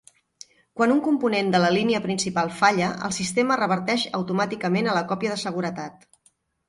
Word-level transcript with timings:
Quan 0.79 0.93
un 0.93 1.01
component 1.07 1.51
de 1.55 1.59
la 1.65 1.69
línia 1.75 1.99
principal 2.07 2.51
falla, 2.61 2.87
el 3.09 3.13
sistema 3.21 3.59
reverteix 3.61 4.07
automàticament 4.21 4.91
a 4.95 5.01
la 5.01 5.05
còpia 5.13 5.35
de 5.35 5.39
seguretat. 5.43 6.09